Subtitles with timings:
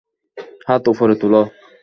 [0.67, 1.33] হাত উপরে তোল।